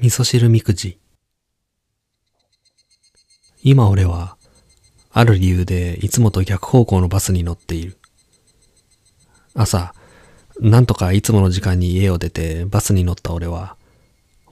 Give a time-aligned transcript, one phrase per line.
[0.00, 0.98] 味噌汁みくじ。
[3.62, 4.36] 今俺は、
[5.12, 7.98] ある理由でいつもと逆方向のバスに乗っている。
[9.54, 9.94] 朝、
[10.60, 13.76] なんとかいつもの時間に家を出てバスに乗った俺は、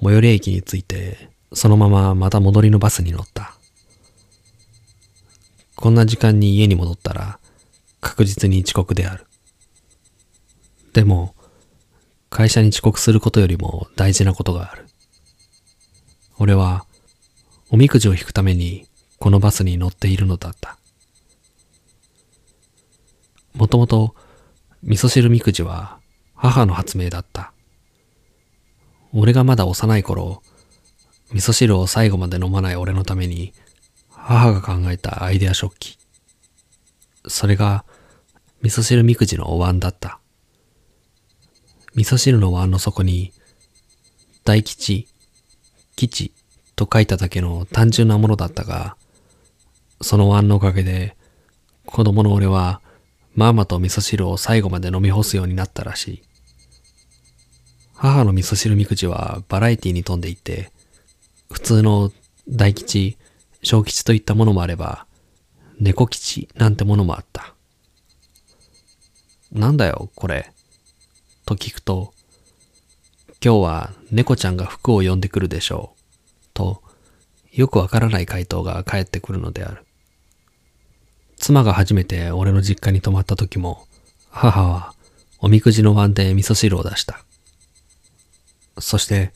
[0.00, 3.54] 最寄り駅に着いて、そのまままた戻りのバスに乗った。
[5.74, 7.40] こんな時間に家に戻ったら、
[8.00, 9.26] 確実に遅刻である。
[10.92, 11.34] でも、
[12.30, 14.83] 会社に遅刻することよりも大事なことがある。
[16.38, 16.86] 俺は、
[17.70, 18.86] おみくじを引くために
[19.18, 20.78] このバスに乗っているのだった。
[23.54, 24.14] もともと、
[24.82, 25.98] 味噌汁みくじは
[26.34, 27.52] 母の発明だった。
[29.12, 30.42] 俺がまだ幼い頃、
[31.32, 33.54] 味噌汁を最後まで飲まない俺のために、
[34.10, 35.98] 母が考えたアイデア食器。
[37.28, 37.84] それが、
[38.60, 40.18] 味噌汁みくじのお椀だった。
[41.94, 43.32] 味噌汁の椀の底に、
[44.44, 45.08] 大吉、
[45.96, 46.32] 吉
[46.76, 48.96] と書いただけの単純なものだったが、
[50.00, 51.16] その椀のおかげで、
[51.86, 52.80] 子供の俺は、
[53.34, 56.22] ママと味噌汁を最後まで飲み干すようになったらしい。
[57.94, 60.72] 母の味噌汁みくじはバラエティに富んでいて、
[61.50, 62.12] 普通の
[62.48, 63.16] 大吉、
[63.62, 65.06] 小吉といったものもあれば、
[65.80, 67.54] 猫吉なんてものもあった。
[69.52, 70.52] なんだよ、これ。
[71.46, 72.12] と聞くと、
[73.44, 76.00] 今日は猫ちゃんが服を呼んでくるでしょう。
[76.54, 76.82] と、
[77.52, 79.84] よくわからない回答が返ってくるのである。
[81.36, 83.86] 妻が初めて俺の実家に泊まった時も、
[84.30, 84.94] 母は
[85.40, 87.22] おみくじの椀で味噌汁を出した。
[88.78, 89.34] そして、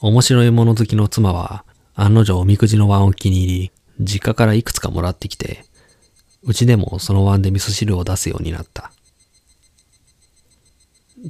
[0.00, 5.66] 面白いもの好きの妻は、案の定おみくじの椀を気に入り、実家からいくつかもらってきて、
[6.42, 8.92] うちでもその椀で味噌汁を出すようになった。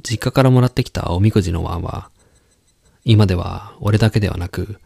[0.03, 2.09] 実家からもらってきたおみくじの椀は、
[3.03, 4.79] 今では俺だけではなく、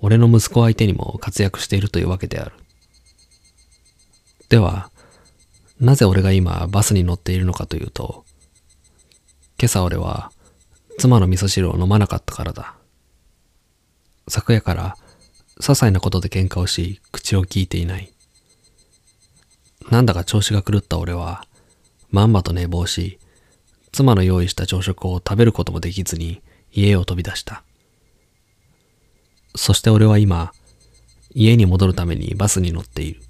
[0.00, 2.52] 俺の息子相手にも活躍しているというわけである。
[4.48, 4.90] では、
[5.80, 8.24] なぜ俺が今バスに乗っているのかというと、
[9.58, 10.30] 今朝俺は
[10.98, 12.74] 妻の味噌汁を飲まなかったからだ。
[14.28, 14.96] 昨夜から
[15.60, 18.12] 些細なことで喧嘩をし、口を聞いていない。
[19.90, 21.44] なんだか調子が狂った俺は、
[22.10, 23.18] まんまと寝坊し、
[23.96, 27.62] 妻の用意した朝食を食べることもできずに家を飛び出した。
[29.54, 30.52] そして俺は今、
[31.32, 33.22] 家に戻るためにバスに乗っている。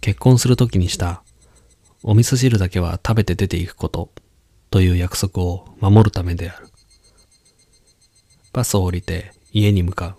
[0.00, 1.22] 結婚するときにした、
[2.02, 4.10] お味噌汁だけは食べて出ていくこと
[4.68, 6.66] という約束を守るためである。
[8.52, 10.16] バスを降りて家に向か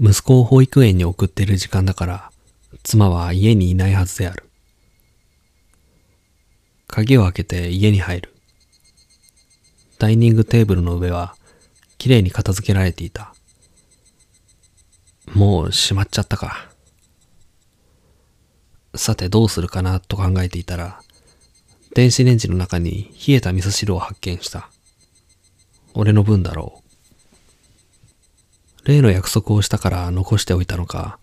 [0.00, 0.08] う。
[0.08, 2.32] 息子を保育園に送っている時間だから、
[2.82, 4.49] 妻は家にいないはずである。
[6.90, 8.34] 鍵を開けて家に入る。
[9.98, 11.36] ダイニングテーブルの上は、
[11.98, 13.32] きれいに片付けられていた。
[15.32, 16.68] もう閉まっちゃったか。
[18.96, 21.00] さてどうするかなと考えていたら、
[21.94, 24.68] 電子レンジの中に冷えた味噌汁を発見した。
[25.94, 26.82] 俺の分だろ
[28.84, 28.88] う。
[28.88, 31.20] 例の約束をしたから残しておいたのか、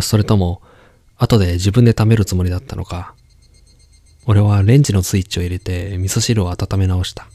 [0.00, 0.60] それとも、
[1.16, 3.14] 後で自分で貯めるつもりだったのか、
[4.26, 7.26] 俺はレンジのスイッチを入れて味噌汁を温め直した。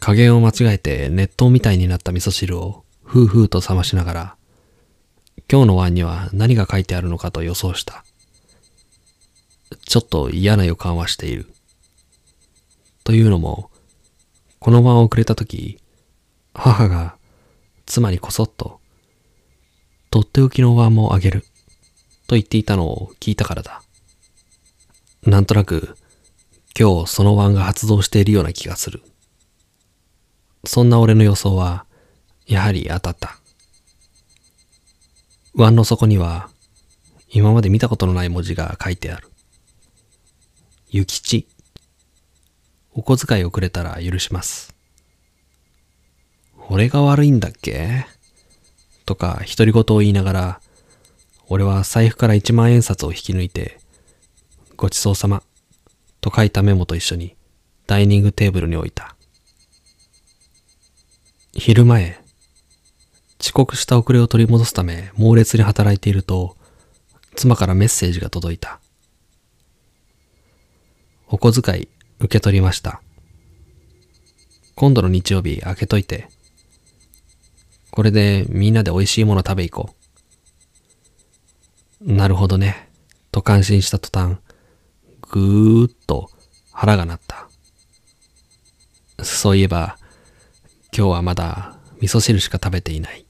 [0.00, 4.36] 加減を間違えて熱湯みたいになった味噌汁をふうふうと冷ましながら、
[5.50, 8.04] 今日の碗には何が書いてあるのかと予想した。
[9.86, 11.52] ちょっと嫌な予感はしている。
[13.02, 13.70] というのも、
[14.58, 15.78] この晩遅れた時、
[16.54, 17.16] 母が
[17.84, 18.80] 妻にこそっと、
[20.10, 21.44] とっておきの碗もあげる、
[22.26, 23.83] と言っていたのを聞いたからだ。
[25.26, 25.96] なんとなく、
[26.78, 29.02] 今日その碗が発動しているような気がする。
[30.66, 31.86] そんな俺の予想は、
[32.46, 33.38] やはり当たった。
[35.54, 36.50] 碗の底には、
[37.30, 39.28] 今まで見たことのない文字が書いてある。
[40.88, 41.48] ゆきち。
[42.92, 44.74] お小遣いをくれたら許します。
[46.68, 48.06] 俺が悪いんだっけ？
[49.04, 50.60] とか独り言を言いながら、
[51.48, 53.80] 俺は財布から一万円札を引き抜いて、
[54.76, 55.42] ごちそうさま
[56.20, 57.36] と書いたメモと一緒に
[57.86, 59.14] ダイニングテーブルに置いた。
[61.52, 62.18] 昼前、
[63.40, 66.56] 遅刻した遅れを取り戻すため猛烈に働いていると、
[67.36, 68.80] 妻からメッセージが届いた。
[71.28, 71.88] お小遣い
[72.18, 73.02] 受け取りました。
[74.74, 76.28] 今度の日曜日開けといて。
[77.90, 79.94] これでみんなで美味しいもの食べ行こ
[82.00, 82.12] う。
[82.12, 82.88] なるほどね。
[83.30, 84.38] と感心した途端、
[85.34, 86.30] ぐーっと
[86.70, 87.48] 腹が鳴った。
[89.24, 89.98] そういえば、
[90.96, 93.23] 今日はまだ味噌汁しか食べていない。